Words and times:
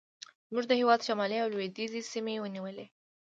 زموږ 0.47 0.65
د 0.67 0.73
هېواد 0.81 1.05
شمالي 1.07 1.37
او 1.41 1.49
لوېدیځې 1.53 2.01
سیمې 2.11 2.35
ونیولې. 2.39 2.85